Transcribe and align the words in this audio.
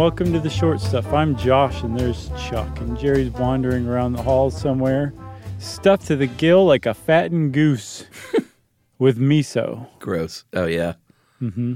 welcome 0.00 0.32
to 0.32 0.40
the 0.40 0.48
short 0.48 0.80
stuff. 0.80 1.12
I'm 1.12 1.36
Josh, 1.36 1.82
and 1.82 2.00
there's 2.00 2.30
Chuck, 2.48 2.80
and 2.80 2.98
Jerry's 2.98 3.28
wandering 3.32 3.86
around 3.86 4.14
the 4.14 4.22
halls 4.22 4.58
somewhere, 4.58 5.12
stuffed 5.58 6.06
to 6.06 6.16
the 6.16 6.26
gill 6.26 6.64
like 6.64 6.86
a 6.86 6.94
fattened 6.94 7.52
goose 7.52 8.06
with 8.98 9.18
miso. 9.18 9.86
Gross. 9.98 10.46
Oh 10.54 10.64
yeah. 10.64 10.94
Mm-hmm. 11.42 11.74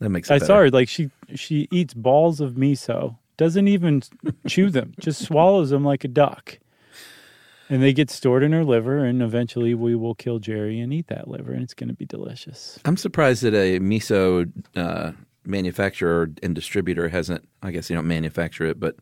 That 0.00 0.10
makes. 0.10 0.28
I 0.28 0.38
better. 0.38 0.46
saw 0.46 0.56
her 0.56 0.70
like 0.70 0.88
she 0.88 1.12
she 1.36 1.68
eats 1.70 1.94
balls 1.94 2.40
of 2.40 2.54
miso, 2.54 3.16
doesn't 3.36 3.68
even 3.68 4.02
chew 4.48 4.68
them, 4.68 4.94
just 5.00 5.24
swallows 5.24 5.70
them 5.70 5.84
like 5.84 6.02
a 6.02 6.08
duck. 6.08 6.58
And 7.68 7.80
they 7.80 7.92
get 7.92 8.10
stored 8.10 8.42
in 8.42 8.50
her 8.50 8.64
liver, 8.64 9.04
and 9.04 9.22
eventually 9.22 9.72
we 9.72 9.94
will 9.94 10.16
kill 10.16 10.40
Jerry 10.40 10.80
and 10.80 10.92
eat 10.92 11.06
that 11.06 11.28
liver, 11.28 11.52
and 11.52 11.62
it's 11.62 11.74
going 11.74 11.90
to 11.90 11.94
be 11.94 12.06
delicious. 12.06 12.80
I'm 12.84 12.96
surprised 12.96 13.44
that 13.44 13.54
a 13.54 13.78
miso 13.78 14.50
uh, 14.74 15.12
manufacturer 15.44 16.30
and 16.42 16.54
distributor 16.54 17.08
hasn't. 17.08 17.48
I 17.62 17.70
guess 17.70 17.90
you 17.90 17.96
don't 17.96 18.08
manufacture 18.08 18.64
it, 18.64 18.78
but 18.80 18.96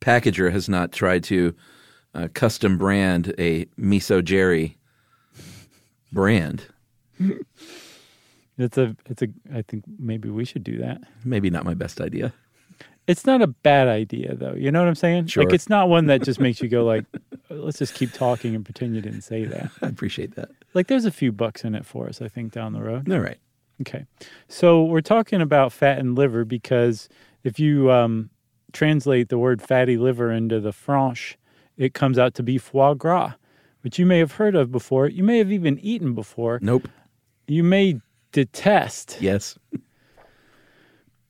packager 0.00 0.52
has 0.52 0.68
not 0.68 0.92
tried 0.92 1.24
to 1.24 1.54
uh, 2.14 2.28
custom 2.34 2.78
brand 2.78 3.34
a 3.38 3.66
miso 3.78 4.22
Jerry 4.22 4.78
brand. 6.12 6.66
It's 8.58 8.78
a 8.78 8.96
it's 9.06 9.22
a. 9.22 9.28
I 9.52 9.62
think 9.62 9.84
maybe 9.98 10.30
we 10.30 10.44
should 10.44 10.64
do 10.64 10.78
that. 10.78 11.00
Maybe 11.24 11.50
not 11.50 11.64
my 11.64 11.74
best 11.74 12.00
idea. 12.00 12.32
It's 13.06 13.26
not 13.26 13.42
a 13.42 13.46
bad 13.46 13.88
idea 13.88 14.34
though. 14.34 14.54
You 14.54 14.70
know 14.72 14.80
what 14.80 14.88
I'm 14.88 14.94
saying? 14.94 15.26
Sure. 15.26 15.44
Like 15.44 15.52
it's 15.52 15.68
not 15.68 15.88
one 15.88 16.06
that 16.06 16.22
just 16.22 16.40
makes 16.40 16.62
you 16.62 16.68
go 16.68 16.84
like, 16.84 17.04
let's 17.50 17.78
just 17.78 17.94
keep 17.94 18.12
talking 18.12 18.54
and 18.54 18.64
pretend 18.64 18.94
you 18.94 19.02
didn't 19.02 19.22
say 19.22 19.44
that. 19.44 19.70
I 19.82 19.88
appreciate 19.88 20.36
that. 20.36 20.50
Like 20.72 20.86
there's 20.86 21.04
a 21.04 21.10
few 21.10 21.30
bucks 21.30 21.64
in 21.64 21.74
it 21.74 21.84
for 21.84 22.08
us, 22.08 22.22
I 22.22 22.28
think, 22.28 22.52
down 22.52 22.72
the 22.72 22.82
road. 22.82 23.10
All 23.12 23.20
right. 23.20 23.38
Okay. 23.80 24.06
So 24.48 24.84
we're 24.84 25.00
talking 25.00 25.40
about 25.40 25.72
fat 25.72 25.98
and 25.98 26.16
liver 26.16 26.44
because 26.44 27.08
if 27.42 27.58
you 27.58 27.90
um, 27.90 28.30
translate 28.72 29.28
the 29.28 29.38
word 29.38 29.60
fatty 29.60 29.96
liver 29.96 30.30
into 30.30 30.60
the 30.60 30.72
French, 30.72 31.36
it 31.76 31.92
comes 31.94 32.18
out 32.18 32.34
to 32.34 32.42
be 32.42 32.56
foie 32.58 32.94
gras, 32.94 33.32
which 33.82 33.98
you 33.98 34.06
may 34.06 34.18
have 34.18 34.32
heard 34.32 34.54
of 34.54 34.70
before. 34.70 35.08
You 35.08 35.24
may 35.24 35.38
have 35.38 35.50
even 35.50 35.78
eaten 35.80 36.14
before. 36.14 36.58
Nope. 36.62 36.88
You 37.48 37.62
may 37.64 38.00
detest, 38.32 39.18
Yes. 39.20 39.58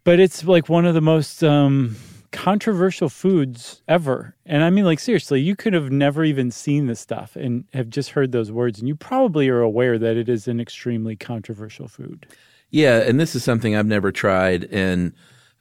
but 0.04 0.20
it's 0.20 0.44
like 0.44 0.68
one 0.68 0.84
of 0.86 0.94
the 0.94 1.00
most 1.00 1.42
um, 1.42 1.96
controversial 2.34 3.08
foods 3.08 3.80
ever. 3.86 4.34
And 4.44 4.64
I 4.64 4.70
mean, 4.70 4.84
like, 4.84 4.98
seriously, 4.98 5.40
you 5.40 5.54
could 5.54 5.72
have 5.72 5.92
never 5.92 6.24
even 6.24 6.50
seen 6.50 6.88
this 6.88 6.98
stuff 6.98 7.36
and 7.36 7.64
have 7.72 7.88
just 7.88 8.10
heard 8.10 8.32
those 8.32 8.50
words. 8.50 8.80
And 8.80 8.88
you 8.88 8.96
probably 8.96 9.48
are 9.48 9.60
aware 9.60 9.98
that 9.98 10.16
it 10.16 10.28
is 10.28 10.48
an 10.48 10.60
extremely 10.60 11.14
controversial 11.14 11.86
food. 11.86 12.26
Yeah, 12.70 12.98
and 12.98 13.20
this 13.20 13.36
is 13.36 13.44
something 13.44 13.76
I've 13.76 13.86
never 13.86 14.10
tried, 14.10 14.64
and 14.64 15.12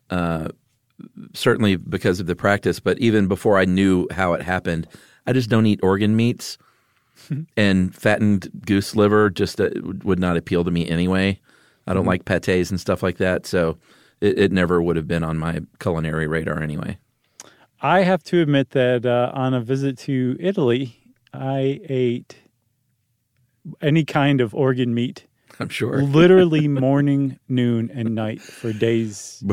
uh, 0.09 0.47
certainly 1.35 1.75
because 1.75 2.19
of 2.19 2.25
the 2.25 2.35
practice. 2.35 2.79
But 2.79 2.97
even 2.97 3.27
before 3.27 3.59
I 3.59 3.65
knew 3.65 4.07
how 4.09 4.33
it 4.33 4.41
happened, 4.41 4.87
I 5.27 5.33
just 5.33 5.51
don't 5.51 5.67
eat 5.67 5.79
organ 5.83 6.15
meats, 6.15 6.57
and 7.55 7.95
fattened 7.95 8.49
goose 8.65 8.95
liver 8.95 9.29
just 9.29 9.61
uh, 9.61 9.69
would 10.03 10.19
not 10.19 10.37
appeal 10.37 10.63
to 10.63 10.71
me 10.71 10.89
anyway. 10.89 11.39
I 11.85 11.93
don't 11.93 12.07
like 12.07 12.25
pates 12.25 12.71
and 12.71 12.79
stuff 12.79 13.03
like 13.03 13.17
that, 13.17 13.45
so 13.45 13.77
it, 14.23 14.39
it 14.39 14.51
never 14.51 14.81
would 14.81 14.95
have 14.95 15.07
been 15.07 15.23
on 15.23 15.37
my 15.37 15.61
culinary 15.79 16.27
radar 16.27 16.61
anyway. 16.61 16.97
I 17.81 18.01
have 18.03 18.23
to 18.25 18.41
admit 18.41 18.69
that 18.69 19.05
uh, 19.05 19.31
on 19.33 19.53
a 19.53 19.59
visit 19.59 19.97
to 19.99 20.37
Italy, 20.39 20.97
I 21.33 21.81
ate 21.89 22.37
any 23.81 24.05
kind 24.05 24.39
of 24.39 24.55
organ 24.55 24.93
meat, 24.93 25.27
I'm 25.59 25.69
sure. 25.69 26.01
literally 26.01 26.69
morning, 26.69 27.39
noon, 27.49 27.91
and 27.93 28.15
night 28.15 28.41
for 28.41 28.71
days 28.71 29.43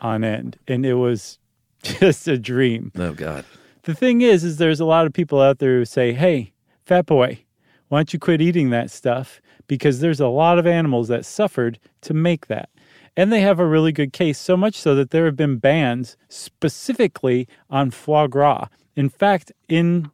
on 0.00 0.22
end, 0.22 0.58
and 0.68 0.86
it 0.86 0.94
was 0.94 1.38
just 1.82 2.28
a 2.28 2.38
dream. 2.38 2.92
Oh 2.96 3.12
God. 3.12 3.44
The 3.82 3.94
thing 3.94 4.22
is, 4.22 4.44
is 4.44 4.56
there's 4.56 4.80
a 4.80 4.86
lot 4.86 5.04
of 5.04 5.12
people 5.12 5.42
out 5.42 5.58
there 5.58 5.78
who 5.78 5.84
say, 5.84 6.12
"Hey, 6.12 6.52
fat 6.86 7.04
boy, 7.04 7.40
why 7.88 7.98
don't 7.98 8.12
you 8.12 8.18
quit 8.18 8.40
eating 8.40 8.70
that 8.70 8.90
stuff?" 8.90 9.42
Because 9.66 10.00
there's 10.00 10.20
a 10.20 10.28
lot 10.28 10.58
of 10.58 10.66
animals 10.66 11.08
that 11.08 11.26
suffered 11.26 11.78
to 12.02 12.14
make 12.14 12.46
that. 12.46 12.70
And 13.16 13.32
they 13.32 13.40
have 13.42 13.60
a 13.60 13.66
really 13.66 13.92
good 13.92 14.12
case, 14.12 14.38
so 14.38 14.56
much 14.56 14.74
so 14.74 14.94
that 14.94 15.10
there 15.10 15.24
have 15.24 15.36
been 15.36 15.58
bans 15.58 16.16
specifically 16.28 17.46
on 17.70 17.90
foie 17.90 18.26
gras. 18.26 18.68
In 18.96 19.08
fact, 19.08 19.52
in 19.68 20.10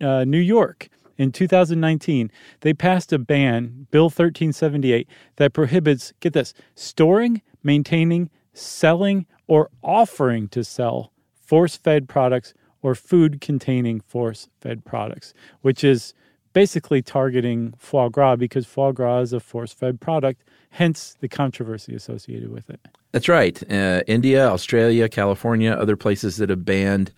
uh, 0.00 0.24
New 0.24 0.38
York 0.38 0.88
in 1.16 1.32
2019, 1.32 2.30
they 2.60 2.72
passed 2.72 3.12
a 3.12 3.18
ban, 3.18 3.86
Bill 3.90 4.04
1378, 4.04 5.08
that 5.36 5.52
prohibits, 5.52 6.12
get 6.20 6.32
this, 6.32 6.54
storing, 6.74 7.42
maintaining, 7.62 8.30
selling, 8.52 9.26
or 9.46 9.70
offering 9.82 10.48
to 10.48 10.64
sell 10.64 11.12
force 11.34 11.76
fed 11.76 12.08
products 12.08 12.54
or 12.82 12.94
food 12.94 13.40
containing 13.40 14.00
force 14.00 14.48
fed 14.60 14.84
products, 14.84 15.34
which 15.62 15.82
is 15.84 16.14
basically 16.52 17.02
targeting 17.02 17.74
foie 17.78 18.08
gras 18.08 18.36
because 18.36 18.66
foie 18.66 18.92
gras 18.92 19.20
is 19.20 19.32
a 19.32 19.40
force 19.40 19.72
fed 19.72 20.00
product, 20.00 20.44
hence 20.74 21.16
the 21.20 21.28
controversy 21.28 21.94
associated 21.94 22.50
with 22.50 22.68
it. 22.68 22.80
That's 23.12 23.28
right. 23.28 23.62
Uh, 23.70 24.02
India, 24.08 24.48
Australia, 24.48 25.08
California, 25.08 25.70
other 25.70 25.96
places 25.96 26.36
that 26.38 26.50
have 26.50 26.64
banned 26.64 27.12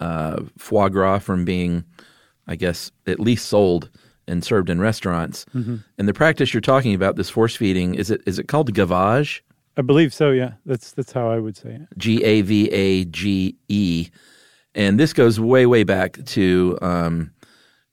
uh, 0.00 0.42
foie 0.58 0.88
gras 0.88 1.20
from 1.20 1.44
being, 1.44 1.84
I 2.48 2.56
guess, 2.56 2.90
at 3.06 3.20
least 3.20 3.46
sold 3.46 3.88
and 4.26 4.44
served 4.44 4.68
in 4.68 4.80
restaurants. 4.80 5.46
And 5.98 6.08
the 6.08 6.12
practice 6.12 6.52
you're 6.52 6.60
talking 6.60 6.94
about, 6.94 7.14
this 7.14 7.30
force 7.30 7.54
feeding, 7.54 7.94
is 7.94 8.10
it 8.10 8.22
is 8.26 8.38
it 8.38 8.48
called 8.48 8.74
gavage? 8.74 9.40
I 9.76 9.82
believe 9.82 10.12
so, 10.12 10.32
yeah. 10.32 10.54
That's 10.66 10.92
that's 10.92 11.12
how 11.12 11.30
I 11.30 11.38
would 11.38 11.56
say 11.56 11.70
it. 11.70 11.82
G 11.96 12.24
A 12.24 12.42
V 12.42 12.68
A 12.70 13.04
G 13.04 13.54
E, 13.68 14.10
and 14.74 14.98
this 14.98 15.12
goes 15.12 15.38
way 15.38 15.64
way 15.66 15.84
back 15.84 16.24
to, 16.26 16.76
um, 16.82 17.30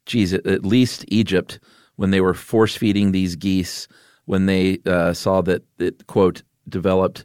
geez, 0.06 0.32
at, 0.32 0.44
at 0.46 0.64
least 0.64 1.04
Egypt 1.08 1.60
when 1.96 2.10
they 2.10 2.20
were 2.20 2.34
force 2.34 2.76
feeding 2.76 3.12
these 3.12 3.36
geese 3.36 3.86
when 4.28 4.46
they 4.46 4.78
uh, 4.86 5.12
saw 5.12 5.40
that 5.42 5.62
it 5.78 6.06
quote 6.06 6.42
developed 6.68 7.24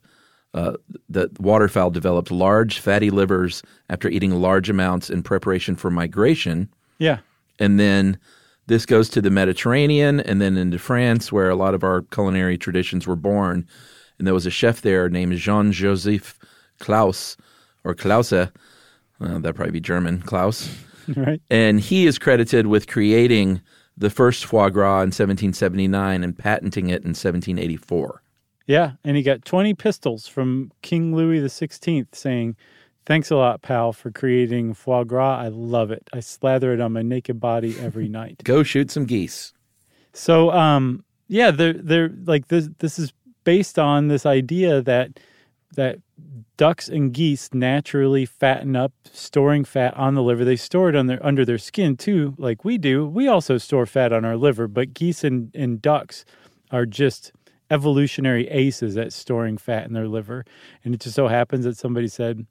uh, 0.53 0.74
that 1.09 1.38
waterfowl 1.40 1.90
developed 1.91 2.31
large 2.31 2.80
fatty 2.80 3.09
livers 3.09 3.62
after 3.90 4.08
eating 4.09 4.31
large 4.31 4.69
amounts 4.69 5.09
in 5.09 5.22
preparation 5.24 5.75
for 5.75 5.90
migration, 5.91 6.69
Yeah. 7.00 7.18
and 7.59 7.80
then 7.80 8.18
this 8.68 8.86
goes 8.86 9.09
to 9.09 9.22
the 9.22 9.30
Mediterranean 9.31 10.19
and 10.22 10.40
then 10.40 10.56
into 10.58 10.80
France, 10.80 11.31
where 11.31 11.50
a 11.50 11.56
lot 11.56 11.74
of 11.74 11.84
our 11.84 12.03
culinary 12.03 12.58
traditions 12.58 13.06
were 13.06 13.16
born. 13.18 13.68
And 14.18 14.25
there 14.28 14.34
was 14.34 14.46
a 14.46 14.52
chef 14.52 14.81
there 14.81 15.09
named 15.09 15.35
Jean 15.38 15.72
Joseph 15.74 16.38
Klaus 16.80 17.35
or 17.84 17.94
Klause. 17.96 18.50
Uh, 19.20 19.40
that'd 19.40 19.56
probably 19.56 19.72
be 19.72 19.81
German, 19.81 20.22
Klaus. 20.22 20.70
Right. 21.18 21.41
And 21.50 21.81
he 21.81 22.06
is 22.08 22.18
credited 22.18 22.68
with 22.68 22.88
creating 22.88 23.59
the 23.98 24.09
first 24.09 24.46
foie 24.46 24.70
gras 24.70 25.02
in 25.02 25.08
1779 25.08 26.24
and 26.24 26.38
patenting 26.38 26.88
it 26.88 27.04
in 27.04 27.09
1784. 27.09 28.22
Yeah, 28.66 28.94
and 29.04 29.18
he 29.18 29.24
got 29.24 29.46
20 29.46 29.74
pistols 29.74 30.28
from 30.28 30.72
King 30.81 31.16
Louis 31.16 31.42
XVI 31.42 32.08
saying, 32.14 32.56
Thanks 33.06 33.30
a 33.32 33.36
lot, 33.36 33.62
pal, 33.62 33.92
for 33.92 34.12
creating 34.12 34.74
foie 34.76 35.03
gras. 35.03 35.38
I 35.38 35.50
love 35.50 35.92
it. 35.92 36.09
I 36.14 36.22
slather 36.22 36.72
it 36.74 36.80
on 36.80 36.94
my 36.94 37.02
naked 37.02 37.38
body 37.40 37.78
every 37.78 38.08
night. 38.09 38.42
Go 38.46 38.64
shoot 38.64 38.90
some 38.92 39.06
geese. 39.06 39.52
So, 40.14 40.52
um, 40.52 41.03
yeah, 41.28 41.52
they're 41.52 41.74
they're 41.74 42.12
like 42.26 42.48
this. 42.48 42.70
This 42.80 42.98
is 42.98 43.12
based 43.44 43.78
on 43.78 44.08
this 44.08 44.26
idea 44.26 44.82
that 44.84 45.20
that 45.75 46.00
ducks 46.57 46.88
and 46.88 47.13
geese 47.13 47.50
naturally 47.53 48.25
fatten 48.25 48.75
up, 48.75 48.94
storing 49.11 49.66
fat 49.66 49.95
on 49.95 50.16
the 50.16 50.23
liver. 50.23 50.45
They 50.45 50.56
store 50.56 50.89
it 50.89 50.95
on 50.95 51.07
their 51.07 51.23
under 51.25 51.45
their 51.45 51.57
skin 51.57 51.97
too, 51.97 52.35
like 52.38 52.63
we 52.63 52.78
do. 52.78 53.06
We 53.07 53.28
also 53.28 53.57
store 53.57 53.85
fat 53.85 54.13
on 54.13 54.23
our 54.25 54.38
liver, 54.38 54.67
but 54.67 54.94
geese 54.94 55.23
and, 55.23 55.53
and 55.56 55.81
ducks 55.81 56.25
are 56.72 56.85
just 56.85 57.31
evolutionary 57.69 58.47
aces 58.49 58.97
at 58.97 59.14
storing 59.14 59.58
fat 59.58 59.87
in 59.87 59.93
their 59.93 60.08
liver. 60.08 60.46
And 60.84 60.93
it 60.93 61.02
just 61.02 61.16
so 61.16 61.28
happens 61.28 61.66
that 61.66 61.78
somebody 61.78 62.08
said, 62.08 62.46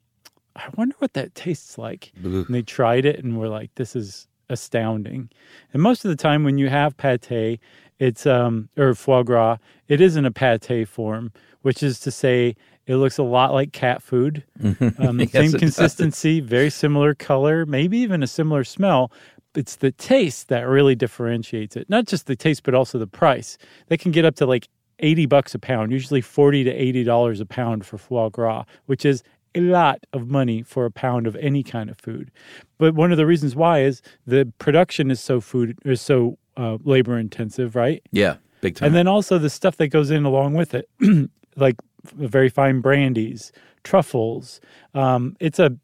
I 0.55 0.65
wonder 0.75 0.95
what 0.99 1.13
that 1.13 1.33
tastes 1.33 1.77
like. 1.77 2.11
And 2.47 2.55
they 2.55 2.61
tried 2.61 3.05
it 3.05 3.23
and 3.23 3.37
were 3.37 3.47
like, 3.49 3.73
this 3.75 3.95
is 3.95 4.27
astounding. 4.49 5.29
And 5.71 5.81
most 5.81 6.03
of 6.05 6.09
the 6.09 6.17
time 6.17 6.43
when 6.43 6.57
you 6.57 6.69
have 6.69 6.97
pate, 6.97 7.59
it's 7.99 8.25
um 8.25 8.69
or 8.77 8.93
foie 8.93 9.23
gras, 9.23 9.57
it 9.87 10.01
is 10.01 10.15
in 10.15 10.25
a 10.25 10.31
pate 10.31 10.87
form, 10.87 11.31
which 11.63 11.81
is 11.83 11.99
to 12.01 12.11
say 12.11 12.55
it 12.85 12.95
looks 12.97 13.17
a 13.17 13.23
lot 13.23 13.51
like 13.53 13.73
cat 13.73 14.01
food. 14.03 14.43
Um, 14.99 15.19
Yes, 15.19 15.31
same 15.31 15.45
it 15.47 15.51
does. 15.51 15.59
consistency, 15.59 16.39
very 16.39 16.69
similar 16.69 17.13
color, 17.15 17.65
maybe 17.65 17.97
even 17.97 18.21
a 18.23 18.27
similar 18.27 18.63
smell. 18.63 19.11
It's 19.55 19.75
the 19.77 19.91
taste 19.91 20.47
that 20.49 20.61
really 20.67 20.95
differentiates 20.95 21.75
it. 21.75 21.89
Not 21.89 22.05
just 22.05 22.27
the 22.27 22.35
taste, 22.35 22.63
but 22.63 22.73
also 22.73 22.97
the 22.99 23.07
price. 23.07 23.57
They 23.87 23.97
can 23.97 24.11
get 24.11 24.25
up 24.25 24.35
to 24.35 24.45
like 24.45 24.67
80 24.99 25.25
bucks 25.27 25.53
a 25.55 25.59
pound, 25.59 25.91
usually 25.91 26.21
40 26.21 26.63
to 26.65 26.71
80 26.71 27.03
dollars 27.03 27.39
a 27.39 27.45
pound 27.45 27.85
for 27.85 27.97
foie 27.97 28.29
gras, 28.29 28.63
which 28.85 29.05
is 29.05 29.23
a 29.55 29.59
lot 29.61 29.99
of 30.13 30.27
money 30.27 30.63
for 30.63 30.85
a 30.85 30.91
pound 30.91 31.27
of 31.27 31.35
any 31.35 31.61
kind 31.61 31.89
of 31.89 31.97
food. 31.99 32.31
But 32.79 32.95
one 32.95 33.11
of 33.11 33.17
the 33.17 33.25
reasons 33.27 33.55
why 33.55 33.81
is 33.81 34.01
the 34.25 34.51
production 34.57 35.11
is 35.11 35.19
so 35.19 35.39
food 35.41 35.77
is 35.85 36.01
so 36.01 36.37
uh, 36.57 36.77
labor 36.83 37.17
intensive, 37.19 37.75
right? 37.75 38.01
Yeah, 38.11 38.37
big 38.61 38.75
time. 38.75 38.87
And 38.87 38.95
then 38.95 39.07
also 39.07 39.37
the 39.37 39.49
stuff 39.51 39.77
that 39.77 39.89
goes 39.89 40.09
in 40.09 40.25
along 40.25 40.55
with 40.55 40.73
it, 40.73 40.89
like 41.55 41.75
very 42.15 42.49
fine 42.49 42.81
brandies, 42.81 43.51
truffles. 43.83 44.59
Um, 44.93 45.35
it's 45.39 45.59
a 45.59 45.75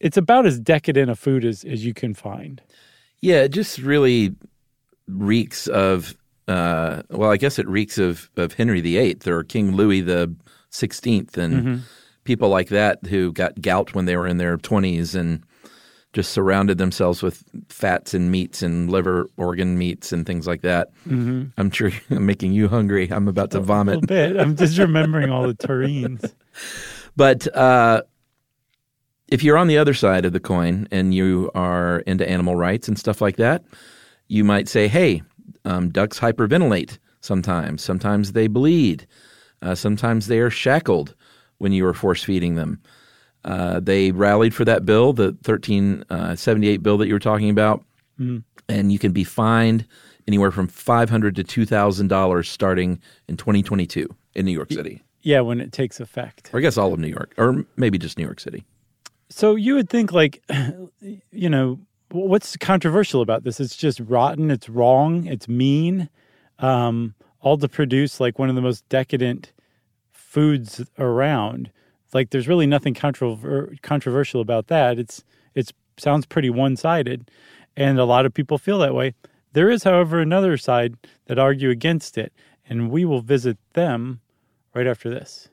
it's 0.00 0.16
about 0.16 0.44
as 0.46 0.60
decadent 0.60 1.10
a 1.10 1.14
food 1.14 1.44
as, 1.44 1.64
as 1.64 1.84
you 1.84 1.94
can 1.94 2.14
find. 2.14 2.60
Yeah, 3.20 3.42
it 3.42 3.50
just 3.50 3.78
really 3.78 4.34
reeks 5.08 5.66
of 5.68 6.16
uh, 6.46 7.02
well, 7.10 7.30
I 7.30 7.38
guess 7.38 7.58
it 7.58 7.66
reeks 7.68 7.96
of, 7.96 8.28
of 8.36 8.52
Henry 8.52 8.82
VIII 8.82 9.16
or 9.26 9.44
King 9.44 9.74
Louis 9.76 10.02
the 10.02 10.34
Sixteenth 10.70 11.38
and 11.38 11.54
Mm-hmm. 11.54 11.76
people 12.24 12.48
like 12.50 12.68
that 12.68 12.98
who 13.06 13.32
got 13.32 13.62
gout 13.62 13.94
when 13.94 14.04
they 14.04 14.16
were 14.16 14.26
in 14.26 14.36
their 14.38 14.56
twenties 14.58 15.14
and 15.14 15.42
just 16.14 16.32
surrounded 16.32 16.78
themselves 16.78 17.22
with 17.22 17.44
fats 17.68 18.14
and 18.14 18.30
meats 18.30 18.62
and 18.62 18.90
liver 18.90 19.28
organ 19.36 19.76
meats 19.76 20.12
and 20.12 20.24
things 20.24 20.46
like 20.46 20.62
that. 20.62 20.88
Mm-hmm. 21.06 21.44
I'm 21.58 21.70
sure 21.70 21.90
I'm 22.10 22.24
making 22.24 22.52
you 22.52 22.68
hungry. 22.68 23.08
I'm 23.10 23.28
about 23.28 23.50
to 23.50 23.58
A 23.58 23.60
vomit. 23.60 23.96
little 24.00 24.06
bit. 24.06 24.36
I'm 24.40 24.56
just 24.56 24.78
remembering 24.78 25.30
all 25.30 25.46
the 25.46 25.54
terrines. 25.54 26.32
But 27.16 27.46
uh, 27.56 28.02
if 29.28 29.44
you're 29.44 29.56
on 29.56 29.68
the 29.68 29.78
other 29.78 29.94
side 29.94 30.24
of 30.24 30.32
the 30.32 30.40
coin 30.40 30.88
and 30.90 31.14
you 31.14 31.50
are 31.54 32.00
into 32.00 32.28
animal 32.28 32.56
rights 32.56 32.88
and 32.88 32.98
stuff 32.98 33.20
like 33.20 33.36
that, 33.36 33.62
you 34.26 34.42
might 34.42 34.68
say, 34.68 34.88
hey, 34.88 35.22
um, 35.64 35.90
ducks 35.90 36.18
hyperventilate 36.18 36.98
sometimes. 37.20 37.82
Sometimes 37.82 38.32
they 38.32 38.48
bleed. 38.48 39.06
Uh, 39.62 39.74
sometimes 39.76 40.26
they 40.26 40.40
are 40.40 40.50
shackled 40.50 41.14
when 41.58 41.70
you 41.72 41.86
are 41.86 41.94
force 41.94 42.22
feeding 42.24 42.56
them. 42.56 42.80
Uh, 43.44 43.80
they 43.80 44.10
rallied 44.12 44.54
for 44.54 44.64
that 44.64 44.86
bill, 44.86 45.12
the 45.12 45.36
1378 45.44 46.82
bill 46.82 46.96
that 46.98 47.06
you 47.06 47.12
were 47.12 47.18
talking 47.18 47.50
about, 47.50 47.84
and 48.68 48.92
you 48.92 48.98
can 48.98 49.12
be 49.12 49.24
fined 49.24 49.86
anywhere 50.26 50.50
from 50.50 50.66
500 50.66 51.36
to 51.36 51.44
$2,000 51.44 52.46
starting 52.46 53.00
in 53.28 53.36
2022 53.36 54.08
in 54.34 54.46
New 54.46 54.52
York 54.52 54.72
City. 54.72 55.02
Yeah, 55.22 55.40
when 55.40 55.60
it 55.60 55.72
takes 55.72 56.00
effect. 56.00 56.50
Or 56.52 56.58
I 56.58 56.62
guess 56.62 56.76
all 56.76 56.92
of 56.92 57.00
New 57.00 57.08
York, 57.08 57.34
or 57.36 57.64
maybe 57.76 57.98
just 57.98 58.18
New 58.18 58.24
York 58.24 58.40
City. 58.40 58.64
So 59.30 59.56
you 59.56 59.74
would 59.74 59.88
think, 59.88 60.12
like, 60.12 60.42
you 61.30 61.48
know, 61.48 61.80
what's 62.10 62.56
controversial 62.56 63.20
about 63.20 63.44
this? 63.44 63.58
It's 63.58 63.76
just 63.76 64.00
rotten. 64.00 64.50
It's 64.50 64.68
wrong. 64.68 65.26
It's 65.26 65.48
mean. 65.48 66.08
Um, 66.58 67.14
all 67.40 67.58
to 67.58 67.68
produce 67.68 68.20
like 68.20 68.38
one 68.38 68.48
of 68.48 68.54
the 68.54 68.62
most 68.62 68.88
decadent 68.88 69.52
foods 70.10 70.82
around. 70.98 71.70
Like, 72.14 72.30
there's 72.30 72.48
really 72.48 72.66
nothing 72.66 72.94
controver- 72.94 73.80
controversial 73.82 74.40
about 74.40 74.68
that. 74.68 74.98
It's 74.98 75.24
it's 75.54 75.72
sounds 75.98 76.26
pretty 76.26 76.50
one 76.50 76.76
sided, 76.76 77.30
and 77.76 77.98
a 77.98 78.04
lot 78.04 78.24
of 78.24 78.32
people 78.32 78.56
feel 78.56 78.78
that 78.78 78.94
way. 78.94 79.14
There 79.52 79.70
is, 79.70 79.84
however, 79.84 80.20
another 80.20 80.56
side 80.56 80.96
that 81.26 81.38
argue 81.38 81.70
against 81.70 82.16
it, 82.16 82.32
and 82.68 82.90
we 82.90 83.04
will 83.04 83.20
visit 83.20 83.58
them 83.74 84.20
right 84.74 84.86
after 84.86 85.10
this. 85.10 85.48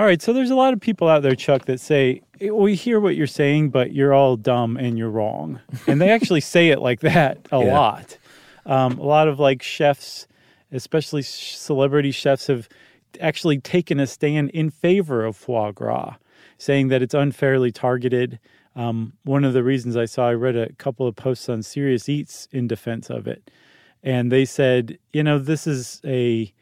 All 0.00 0.06
right, 0.06 0.22
so 0.22 0.32
there's 0.32 0.48
a 0.48 0.54
lot 0.54 0.72
of 0.72 0.80
people 0.80 1.08
out 1.10 1.20
there, 1.22 1.34
Chuck, 1.34 1.66
that 1.66 1.78
say, 1.78 2.22
We 2.40 2.74
hear 2.74 3.00
what 3.00 3.16
you're 3.16 3.26
saying, 3.26 3.68
but 3.68 3.92
you're 3.92 4.14
all 4.14 4.38
dumb 4.38 4.78
and 4.78 4.96
you're 4.96 5.10
wrong. 5.10 5.60
And 5.86 6.00
they 6.00 6.08
actually 6.08 6.40
say 6.40 6.70
it 6.70 6.80
like 6.80 7.00
that 7.00 7.46
a 7.52 7.58
Yeah. 7.58 7.74
lot. 7.74 8.16
Um, 8.64 8.96
a 8.98 9.02
lot 9.02 9.28
of 9.28 9.38
like 9.38 9.62
chefs, 9.62 10.26
especially 10.72 11.20
celebrity 11.20 12.12
chefs, 12.12 12.46
have 12.46 12.66
actually 13.20 13.58
taken 13.58 14.00
a 14.00 14.06
stand 14.06 14.48
in 14.52 14.70
favor 14.70 15.22
of 15.22 15.36
foie 15.36 15.70
gras, 15.70 16.14
saying 16.56 16.88
that 16.88 17.02
it's 17.02 17.12
unfairly 17.12 17.70
targeted. 17.70 18.38
Um, 18.74 19.12
one 19.24 19.44
of 19.44 19.52
the 19.52 19.62
reasons 19.62 19.98
I 19.98 20.06
saw, 20.06 20.30
I 20.30 20.32
read 20.32 20.56
a 20.56 20.72
couple 20.76 21.06
of 21.06 21.14
posts 21.14 21.46
on 21.50 21.62
Serious 21.62 22.08
Eats 22.08 22.48
in 22.52 22.66
defense 22.66 23.10
of 23.10 23.28
it. 23.28 23.50
And 24.02 24.32
they 24.32 24.46
said, 24.46 24.96
you 25.12 25.22
know, 25.22 25.38
this 25.38 25.66
is 25.66 26.00
a 26.06 26.54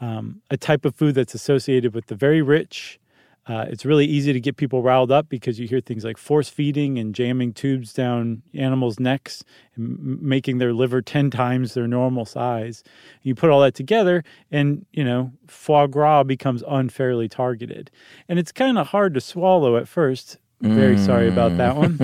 um, 0.00 0.40
a 0.50 0.56
type 0.56 0.84
of 0.84 0.94
food 0.94 1.14
that's 1.14 1.34
associated 1.34 1.94
with 1.94 2.06
the 2.06 2.14
very 2.14 2.42
rich. 2.42 2.98
Uh, 3.46 3.66
it's 3.68 3.84
really 3.84 4.06
easy 4.06 4.32
to 4.32 4.40
get 4.40 4.56
people 4.56 4.82
riled 4.82 5.12
up 5.12 5.28
because 5.28 5.60
you 5.60 5.68
hear 5.68 5.80
things 5.80 6.02
like 6.02 6.16
force 6.16 6.48
feeding 6.48 6.98
and 6.98 7.14
jamming 7.14 7.52
tubes 7.52 7.92
down 7.92 8.42
animals' 8.54 8.98
necks 8.98 9.44
and 9.74 9.98
m- 9.98 10.18
making 10.22 10.56
their 10.56 10.72
liver 10.72 11.02
10 11.02 11.30
times 11.30 11.74
their 11.74 11.86
normal 11.86 12.24
size. 12.24 12.82
You 13.22 13.34
put 13.34 13.50
all 13.50 13.60
that 13.60 13.74
together, 13.74 14.24
and, 14.50 14.86
you 14.92 15.04
know, 15.04 15.30
foie 15.46 15.86
gras 15.86 16.22
becomes 16.22 16.64
unfairly 16.66 17.28
targeted. 17.28 17.90
And 18.30 18.38
it's 18.38 18.50
kind 18.50 18.78
of 18.78 18.88
hard 18.88 19.12
to 19.12 19.20
swallow 19.20 19.76
at 19.76 19.88
first. 19.88 20.38
Very 20.60 20.96
sorry 20.96 21.28
about 21.28 21.58
that 21.58 21.76
one. 21.76 21.98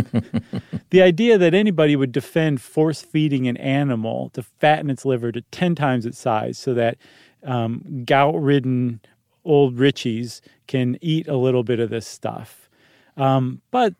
the 0.90 1.00
idea 1.00 1.38
that 1.38 1.54
anybody 1.54 1.96
would 1.96 2.12
defend 2.12 2.60
force 2.60 3.00
feeding 3.00 3.48
an 3.48 3.56
animal 3.56 4.28
to 4.34 4.42
fatten 4.42 4.90
its 4.90 5.06
liver 5.06 5.32
to 5.32 5.40
10 5.40 5.74
times 5.74 6.04
its 6.04 6.18
size 6.18 6.58
so 6.58 6.74
that 6.74 6.98
um, 7.44 8.04
gout 8.04 8.40
ridden 8.40 9.00
old 9.44 9.76
Richies 9.76 10.40
can 10.66 10.98
eat 11.00 11.28
a 11.28 11.36
little 11.36 11.62
bit 11.62 11.80
of 11.80 11.90
this 11.90 12.06
stuff. 12.06 12.68
Um, 13.16 13.60
but 13.70 13.94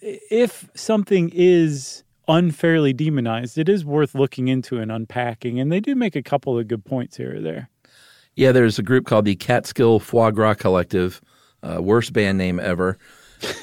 if 0.00 0.68
something 0.74 1.30
is 1.34 2.04
unfairly 2.28 2.92
demonized, 2.92 3.58
it 3.58 3.68
is 3.68 3.84
worth 3.84 4.14
looking 4.14 4.48
into 4.48 4.78
and 4.78 4.90
unpacking. 4.90 5.60
And 5.60 5.70
they 5.70 5.80
do 5.80 5.94
make 5.94 6.16
a 6.16 6.22
couple 6.22 6.58
of 6.58 6.68
good 6.68 6.84
points 6.84 7.16
here 7.16 7.36
or 7.36 7.40
there. 7.40 7.68
Yeah, 8.34 8.52
there's 8.52 8.78
a 8.78 8.82
group 8.82 9.06
called 9.06 9.24
the 9.24 9.36
Catskill 9.36 9.98
Foie 9.98 10.30
Gras 10.30 10.54
Collective, 10.54 11.20
uh, 11.62 11.80
worst 11.80 12.12
band 12.12 12.38
name 12.38 12.60
ever. 12.60 12.98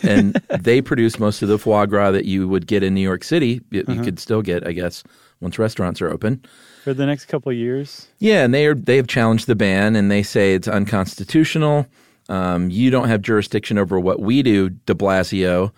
and 0.04 0.34
they 0.60 0.82
produce 0.82 1.20
most 1.20 1.42
of 1.42 1.50
the 1.50 1.58
foie 1.58 1.86
gras 1.86 2.12
that 2.12 2.26
you 2.26 2.48
would 2.48 2.68
get 2.68 2.84
in 2.84 2.94
New 2.94 3.02
York 3.02 3.24
City. 3.24 3.62
You, 3.72 3.84
you 3.88 4.02
could 4.02 4.20
still 4.20 4.42
get, 4.42 4.68
I 4.68 4.72
guess, 4.72 5.04
once 5.42 5.60
restaurants 5.60 6.02
are 6.02 6.10
open. 6.10 6.44
For 6.84 6.94
the 6.94 7.06
next 7.06 7.26
couple 7.26 7.52
of 7.52 7.58
years, 7.58 8.08
Yeah, 8.20 8.44
and 8.44 8.54
they 8.54 8.66
are 8.66 8.76
they 8.76 8.98
have 8.98 9.08
challenged 9.08 9.48
the 9.48 9.56
ban, 9.56 9.96
and 9.96 10.12
they 10.12 10.24
say 10.24 10.54
it's 10.54 10.68
unconstitutional. 10.68 11.88
Um, 12.30 12.70
you 12.70 12.90
don't 12.90 13.08
have 13.10 13.22
jurisdiction 13.22 13.78
over 13.78 14.00
what 14.00 14.20
we 14.20 14.44
do, 14.44 14.70
De 14.70 14.94
Blasio, 14.94 15.72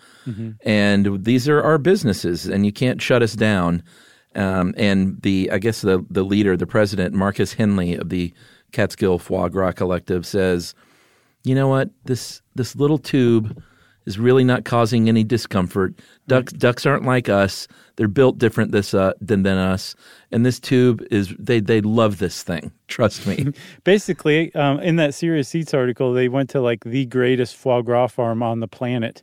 and 0.64 1.24
these 1.24 1.48
are 1.48 1.62
our 1.62 1.78
businesses, 1.78 2.46
and 2.46 2.64
you 2.66 2.72
can't 2.72 3.00
shut 3.00 3.22
us 3.22 3.34
down. 3.34 3.82
Um, 4.34 4.74
and 4.76 5.20
the 5.22 5.50
I 5.52 5.58
guess 5.58 5.80
the 5.80 6.04
the 6.10 6.24
leader, 6.24 6.56
the 6.56 6.66
president, 6.66 7.14
Marcus 7.14 7.54
Henley 7.54 7.94
of 7.94 8.08
the 8.10 8.32
Catskill 8.72 9.18
Foie 9.18 9.48
Gras 9.48 9.72
Collective, 9.72 10.26
says, 10.26 10.74
"You 11.44 11.54
know 11.54 11.68
what? 11.68 11.90
This 12.04 12.42
this 12.54 12.76
little 12.76 12.98
tube 12.98 13.62
is 14.06 14.18
really 14.18 14.44
not 14.44 14.64
causing 14.64 15.08
any 15.08 15.24
discomfort. 15.24 15.94
Ducks 16.28 16.52
ducks 16.52 16.86
aren't 16.86 17.04
like 17.04 17.28
us. 17.28 17.68
They're 17.96 18.08
built 18.08 18.38
different 18.38 18.72
this 18.72 18.94
uh, 18.94 19.12
than 19.20 19.42
than 19.42 19.58
us. 19.58 19.94
And 20.30 20.46
this 20.46 20.58
tube 20.58 21.02
is 21.10 21.34
they 21.38 21.60
they 21.60 21.80
love 21.80 22.18
this 22.18 22.42
thing. 22.42 22.72
Trust 22.88 23.26
me. 23.26 23.52
basically, 23.84 24.54
um, 24.54 24.80
in 24.80 24.96
that 24.96 25.14
Serious 25.14 25.54
Eats 25.54 25.74
article, 25.74 26.12
they 26.12 26.28
went 26.28 26.50
to 26.50 26.60
like 26.60 26.84
the 26.84 27.06
greatest 27.06 27.56
foie 27.56 27.82
gras 27.82 28.08
farm 28.08 28.42
on 28.42 28.60
the 28.60 28.68
planet, 28.68 29.22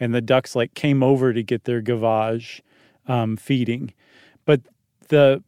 and 0.00 0.14
the 0.14 0.20
ducks 0.22 0.56
like 0.56 0.74
came 0.74 1.02
over 1.02 1.32
to 1.32 1.42
get 1.42 1.64
their 1.64 1.82
gavage 1.82 2.60
um, 3.06 3.36
feeding. 3.36 3.92
But 4.44 4.62
the 5.08 5.42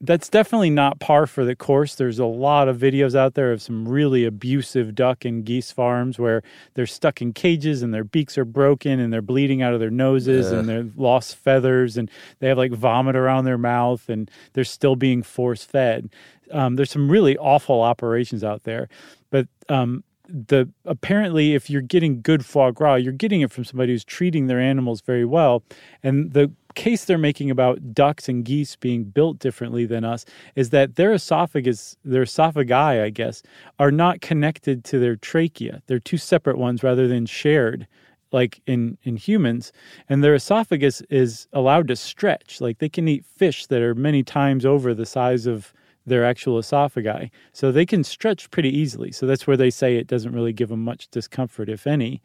that's 0.00 0.28
definitely 0.28 0.70
not 0.70 1.00
par 1.00 1.26
for 1.26 1.44
the 1.44 1.56
course. 1.56 1.96
There's 1.96 2.20
a 2.20 2.24
lot 2.24 2.68
of 2.68 2.78
videos 2.78 3.16
out 3.16 3.34
there 3.34 3.50
of 3.50 3.60
some 3.60 3.88
really 3.88 4.24
abusive 4.24 4.94
duck 4.94 5.24
and 5.24 5.44
geese 5.44 5.72
farms 5.72 6.20
where 6.20 6.42
they're 6.74 6.86
stuck 6.86 7.20
in 7.20 7.32
cages 7.32 7.82
and 7.82 7.92
their 7.92 8.04
beaks 8.04 8.38
are 8.38 8.44
broken 8.44 9.00
and 9.00 9.12
they're 9.12 9.22
bleeding 9.22 9.60
out 9.60 9.74
of 9.74 9.80
their 9.80 9.90
noses 9.90 10.52
and 10.52 10.68
they're 10.68 10.86
lost 10.96 11.34
feathers 11.34 11.96
and 11.96 12.08
they 12.38 12.46
have 12.46 12.58
like 12.58 12.72
vomit 12.72 13.16
around 13.16 13.44
their 13.44 13.58
mouth 13.58 14.08
and 14.08 14.30
they're 14.52 14.62
still 14.62 14.94
being 14.94 15.22
force 15.22 15.64
fed. 15.64 16.10
Um, 16.52 16.76
there's 16.76 16.90
some 16.90 17.10
really 17.10 17.36
awful 17.36 17.80
operations 17.80 18.44
out 18.44 18.62
there, 18.62 18.88
but 19.30 19.48
um, 19.68 20.04
the 20.28 20.68
apparently 20.84 21.54
if 21.54 21.70
you're 21.70 21.82
getting 21.82 22.20
good 22.20 22.44
foie 22.44 22.70
gras, 22.70 22.96
you're 22.96 23.12
getting 23.12 23.40
it 23.40 23.50
from 23.50 23.64
somebody 23.64 23.92
who's 23.92 24.04
treating 24.04 24.46
their 24.46 24.60
animals 24.60 25.00
very 25.00 25.24
well, 25.24 25.62
and 26.02 26.32
the 26.32 26.52
case 26.78 27.06
they're 27.06 27.18
making 27.18 27.50
about 27.50 27.92
ducks 27.92 28.28
and 28.28 28.44
geese 28.44 28.76
being 28.76 29.02
built 29.02 29.40
differently 29.40 29.84
than 29.84 30.04
us 30.04 30.24
is 30.54 30.70
that 30.70 30.94
their 30.94 31.12
esophagus, 31.12 31.96
their 32.04 32.22
esophagi, 32.22 33.02
I 33.02 33.10
guess, 33.10 33.42
are 33.80 33.90
not 33.90 34.20
connected 34.20 34.84
to 34.84 35.00
their 35.00 35.16
trachea. 35.16 35.82
They're 35.88 35.98
two 35.98 36.18
separate 36.18 36.56
ones 36.56 36.84
rather 36.84 37.08
than 37.08 37.26
shared 37.26 37.88
like 38.30 38.60
in 38.66 38.96
in 39.02 39.16
humans. 39.16 39.72
And 40.08 40.22
their 40.22 40.36
esophagus 40.36 41.02
is 41.10 41.48
allowed 41.52 41.88
to 41.88 41.96
stretch. 41.96 42.60
Like 42.60 42.78
they 42.78 42.88
can 42.88 43.08
eat 43.08 43.24
fish 43.24 43.66
that 43.66 43.82
are 43.82 43.96
many 43.96 44.22
times 44.22 44.64
over 44.64 44.94
the 44.94 45.06
size 45.06 45.46
of 45.46 45.72
their 46.06 46.24
actual 46.24 46.60
esophagi 46.60 47.28
so 47.52 47.72
they 47.72 47.86
can 47.86 48.04
stretch 48.04 48.50
pretty 48.52 48.70
easily. 48.70 49.10
So 49.10 49.26
that's 49.26 49.48
where 49.48 49.56
they 49.56 49.70
say 49.70 49.96
it 49.96 50.06
doesn't 50.06 50.32
really 50.32 50.52
give 50.52 50.68
them 50.68 50.84
much 50.84 51.08
discomfort 51.08 51.68
if 51.68 51.88
any 51.88 52.22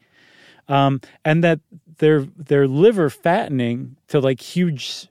um, 0.68 1.00
and 1.24 1.44
that 1.44 1.60
their 1.98 2.20
their 2.22 2.66
liver 2.66 3.10
fattening 3.10 3.96
to 4.08 4.20
like 4.20 4.40
huge 4.40 5.08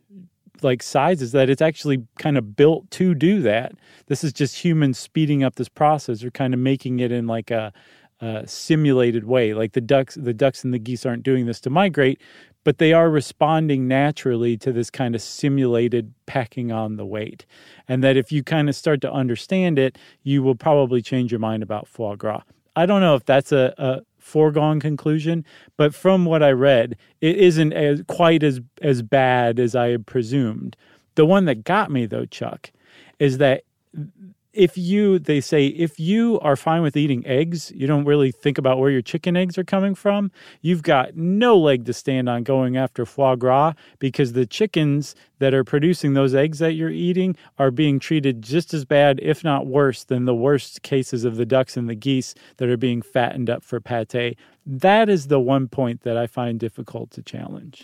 like 0.64 0.82
sizes 0.82 1.34
that 1.34 1.50
it's 1.50 1.62
actually 1.62 2.06
kind 2.18 2.38
of 2.38 2.56
built 2.56 2.90
to 2.92 3.14
do 3.14 3.42
that. 3.42 3.74
This 4.08 4.24
is 4.24 4.34
just 4.34 4.64
humans 4.64 4.98
speeding 4.98 5.44
up 5.44 5.56
this 5.56 5.70
process 5.70 6.24
or 6.24 6.32
kind 6.32 6.54
of 6.54 6.60
making 6.60 7.00
it 7.00 7.12
in 7.12 7.28
like 7.28 7.52
a, 7.52 7.74
a 8.22 8.48
simulated 8.48 9.26
way. 9.26 9.54
Like 9.54 9.74
the 9.74 9.82
ducks, 9.82 10.16
the 10.16 10.34
ducks 10.34 10.64
and 10.64 10.74
the 10.74 10.80
geese 10.80 11.06
aren't 11.06 11.24
doing 11.24 11.46
this 11.46 11.60
to 11.62 11.70
migrate, 11.70 12.22
but 12.64 12.78
they 12.78 12.94
are 12.94 13.10
responding 13.10 13.88
naturally 13.88 14.58
to 14.58 14.72
this 14.72 14.90
kind 14.90 15.16
of 15.16 15.22
simulated 15.22 16.14
packing 16.26 16.72
on 16.72 16.96
the 16.96 17.06
weight. 17.06 17.46
And 17.88 18.04
that 18.04 18.16
if 18.16 18.32
you 18.32 18.44
kind 18.44 18.70
of 18.70 18.76
start 18.76 19.02
to 19.02 19.12
understand 19.12 19.78
it, 19.78 19.98
you 20.24 20.42
will 20.42 20.56
probably 20.56 21.02
change 21.02 21.32
your 21.32 21.40
mind 21.40 21.64
about 21.64 21.88
foie 21.88 22.16
gras. 22.16 22.44
I 22.76 22.86
don't 22.86 23.02
know 23.02 23.16
if 23.16 23.26
that's 23.26 23.52
a, 23.52 23.74
a 23.78 24.02
foregone 24.24 24.80
conclusion, 24.80 25.46
but 25.78 25.94
from 25.94 26.26
what 26.26 26.42
I 26.42 26.52
read, 26.52 26.98
it 27.22 27.36
isn't 27.38 27.74
as 27.74 28.04
quite 28.08 28.42
as 28.42 28.62
as 28.82 29.02
bad 29.02 29.60
as 29.60 29.76
I 29.76 29.90
had 29.90 30.08
presumed. 30.08 30.76
The 31.16 31.26
one 31.26 31.46
that 31.46 31.64
got 31.64 31.92
me 31.92 32.06
though, 32.06 32.26
Chuck, 32.26 32.72
is 33.20 33.38
that 33.38 33.64
if 34.54 34.78
you 34.78 35.18
they 35.18 35.42
say 35.42 35.68
if 35.68 36.00
you 36.00 36.40
are 36.42 36.56
fine 36.56 36.82
with 36.82 36.96
eating 36.96 37.26
eggs 37.26 37.72
you 37.76 37.88
don't 37.88 38.06
really 38.06 38.32
think 38.32 38.58
about 38.58 38.78
where 38.78 38.92
your 38.92 39.02
chicken 39.02 39.36
eggs 39.36 39.58
are 39.58 39.64
coming 39.64 39.96
from 39.96 40.32
you've 40.62 40.84
got 40.84 41.16
no 41.16 41.58
leg 41.58 41.86
to 41.86 41.94
stand 41.94 42.30
on 42.30 42.44
going 42.44 42.78
after 42.78 43.06
foie 43.06 43.36
gras 43.36 43.74
because 44.00 44.34
the 44.34 44.46
chickens 44.46 45.16
that 45.40 45.54
are 45.54 45.64
producing 45.64 46.14
those 46.14 46.36
eggs 46.36 46.60
that 46.60 46.74
you're 46.74 46.90
eating 46.90 47.36
are 47.58 47.72
being 47.72 48.00
treated 48.00 48.42
just 48.42 48.74
as 48.74 48.86
bad 48.86 49.20
if 49.22 49.44
not 49.44 49.66
worse 49.66 50.04
than 50.04 50.26
the 50.26 50.36
worst 50.36 50.84
cases 50.84 51.26
of 51.26 51.36
the 51.36 51.46
ducks 51.46 51.76
and 51.76 51.90
the 51.90 51.96
geese 51.96 52.36
that 52.58 52.70
are 52.70 52.78
being 52.78 53.02
fattened 53.02 53.50
up 53.50 53.64
for 53.64 53.82
pate. 53.82 54.38
That 54.66 55.10
is 55.10 55.28
the 55.28 55.40
one 55.40 55.68
point 55.68 56.04
that 56.04 56.16
i 56.16 56.28
find 56.28 56.60
difficult 56.60 57.12
to 57.12 57.22
challenge. 57.22 57.84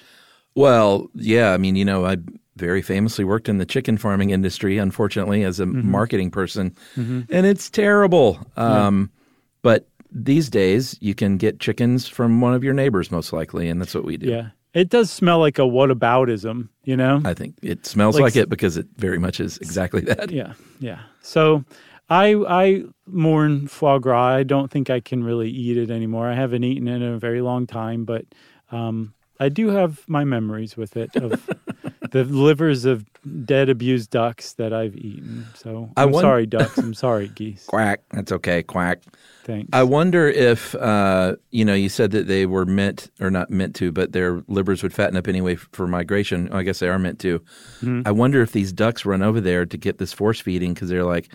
Well 0.55 1.09
yeah 1.15 1.53
i 1.53 1.57
mean 1.57 1.75
you 1.75 1.85
know 1.85 2.05
i 2.05 2.17
very 2.59 2.81
famously 2.81 3.25
worked 3.25 3.49
in 3.49 3.57
the 3.57 3.65
chicken 3.65 3.97
farming 3.97 4.29
industry, 4.29 4.77
unfortunately, 4.77 5.43
as 5.43 5.59
a 5.59 5.65
mm-hmm. 5.65 5.89
marketing 5.89 6.29
person, 6.29 6.75
mm-hmm. 6.95 7.21
and 7.29 7.45
it's 7.45 7.69
terrible. 7.69 8.45
Um, 8.57 9.09
yeah. 9.13 9.21
But 9.61 9.87
these 10.11 10.49
days, 10.49 10.97
you 11.01 11.15
can 11.15 11.37
get 11.37 11.59
chickens 11.59 12.07
from 12.07 12.41
one 12.41 12.53
of 12.53 12.63
your 12.63 12.73
neighbors, 12.73 13.11
most 13.11 13.33
likely, 13.33 13.69
and 13.69 13.81
that's 13.81 13.95
what 13.95 14.05
we 14.05 14.17
do. 14.17 14.27
Yeah. 14.27 14.49
It 14.73 14.89
does 14.89 15.09
smell 15.09 15.39
like 15.39 15.57
a 15.57 15.63
whataboutism, 15.63 16.69
you 16.83 16.95
know? 16.95 17.21
I 17.25 17.33
think 17.33 17.55
it 17.63 17.87
smells 17.87 18.15
like, 18.15 18.21
like 18.21 18.35
it 18.35 18.49
because 18.49 18.77
it 18.77 18.85
very 18.97 19.17
much 19.17 19.39
is 19.39 19.57
exactly 19.57 20.01
that. 20.01 20.29
Yeah, 20.29 20.53
yeah. 20.79 20.99
So 21.23 21.65
I 22.09 22.35
I 22.47 22.83
mourn 23.07 23.67
foie 23.67 23.97
gras. 23.97 24.35
I 24.35 24.43
don't 24.43 24.69
think 24.69 24.91
I 24.91 24.99
can 24.99 25.23
really 25.23 25.49
eat 25.49 25.77
it 25.77 25.89
anymore. 25.89 26.27
I 26.27 26.35
haven't 26.35 26.63
eaten 26.63 26.87
it 26.87 26.97
in 26.97 27.03
a 27.03 27.17
very 27.17 27.41
long 27.41 27.65
time, 27.65 28.05
but 28.05 28.25
um, 28.71 29.13
I 29.39 29.49
do 29.49 29.69
have 29.69 30.07
my 30.07 30.23
memories 30.23 30.75
with 30.75 30.97
it 30.97 31.15
of 31.15 31.49
the 32.11 32.23
livers 32.23 32.85
of 32.85 33.05
dead 33.45 33.69
abused 33.69 34.09
ducks 34.11 34.53
that 34.53 34.73
I've 34.73 34.95
eaten. 34.95 35.45
So 35.55 35.89
I'm 35.97 36.11
won- 36.11 36.21
sorry, 36.21 36.45
ducks. 36.45 36.77
I'm 36.77 36.93
sorry, 36.93 37.27
geese. 37.29 37.65
Quack. 37.65 38.01
That's 38.11 38.31
okay. 38.31 38.63
Quack. 38.63 39.01
Thanks. 39.43 39.69
I 39.73 39.83
wonder 39.83 40.27
if 40.27 40.75
uh, 40.75 41.35
you 41.51 41.65
know. 41.65 41.73
You 41.73 41.89
said 41.89 42.11
that 42.11 42.27
they 42.27 42.45
were 42.45 42.65
meant 42.65 43.09
or 43.19 43.31
not 43.31 43.49
meant 43.49 43.75
to, 43.75 43.91
but 43.91 44.11
their 44.11 44.43
livers 44.47 44.83
would 44.83 44.93
fatten 44.93 45.17
up 45.17 45.27
anyway 45.27 45.55
for 45.55 45.87
migration. 45.87 46.51
I 46.51 46.63
guess 46.63 46.79
they 46.79 46.89
are 46.89 46.99
meant 46.99 47.19
to. 47.19 47.39
Mm-hmm. 47.81 48.01
I 48.05 48.11
wonder 48.11 48.41
if 48.41 48.51
these 48.51 48.71
ducks 48.71 49.05
run 49.05 49.21
over 49.23 49.41
there 49.41 49.65
to 49.65 49.77
get 49.77 49.97
this 49.97 50.13
force 50.13 50.39
feeding 50.39 50.73
because 50.73 50.89
they're 50.89 51.03
like, 51.03 51.31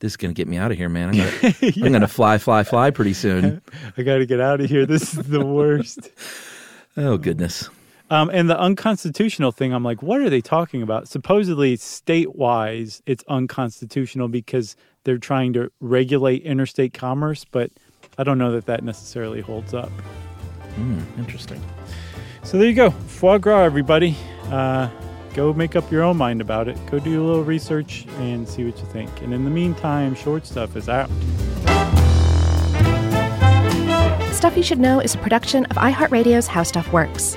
this 0.00 0.12
is 0.12 0.16
going 0.16 0.34
to 0.34 0.38
get 0.38 0.46
me 0.48 0.58
out 0.58 0.70
of 0.70 0.76
here, 0.76 0.88
man. 0.88 1.08
I'm 1.08 1.16
going 1.16 1.54
yeah. 1.92 1.98
to 1.98 2.08
fly, 2.08 2.38
fly, 2.38 2.64
fly 2.64 2.90
pretty 2.90 3.14
soon. 3.14 3.62
I 3.96 4.02
got 4.02 4.18
to 4.18 4.26
get 4.26 4.40
out 4.40 4.60
of 4.60 4.68
here. 4.68 4.84
This 4.86 5.14
is 5.14 5.26
the 5.26 5.44
worst. 5.44 6.10
oh, 6.96 7.16
goodness. 7.16 7.68
Um, 8.08 8.30
and 8.32 8.48
the 8.48 8.58
unconstitutional 8.58 9.50
thing, 9.50 9.72
I'm 9.72 9.82
like, 9.82 10.00
what 10.00 10.20
are 10.20 10.30
they 10.30 10.40
talking 10.40 10.80
about? 10.82 11.08
Supposedly, 11.08 11.76
state 11.76 12.36
wise, 12.36 13.02
it's 13.04 13.24
unconstitutional 13.26 14.28
because 14.28 14.76
they're 15.04 15.18
trying 15.18 15.52
to 15.54 15.72
regulate 15.80 16.42
interstate 16.42 16.94
commerce, 16.94 17.44
but 17.44 17.70
I 18.16 18.22
don't 18.22 18.38
know 18.38 18.52
that 18.52 18.66
that 18.66 18.84
necessarily 18.84 19.40
holds 19.40 19.74
up. 19.74 19.90
Mm, 20.76 21.18
interesting. 21.18 21.60
So 22.44 22.58
there 22.58 22.68
you 22.68 22.74
go. 22.74 22.90
Foie 22.90 23.38
gras, 23.38 23.62
everybody. 23.62 24.16
Uh, 24.44 24.88
go 25.34 25.52
make 25.52 25.74
up 25.74 25.90
your 25.90 26.04
own 26.04 26.16
mind 26.16 26.40
about 26.40 26.68
it. 26.68 26.78
Go 26.86 27.00
do 27.00 27.20
a 27.20 27.26
little 27.26 27.44
research 27.44 28.06
and 28.18 28.48
see 28.48 28.64
what 28.64 28.78
you 28.78 28.86
think. 28.86 29.20
And 29.22 29.34
in 29.34 29.44
the 29.44 29.50
meantime, 29.50 30.14
short 30.14 30.46
stuff 30.46 30.76
is 30.76 30.88
out. 30.88 31.10
Stuff 34.32 34.56
You 34.56 34.62
Should 34.62 34.78
Know 34.78 35.00
is 35.00 35.14
a 35.16 35.18
production 35.18 35.64
of 35.66 35.76
iHeartRadio's 35.76 36.46
How 36.46 36.62
Stuff 36.62 36.92
Works. 36.92 37.36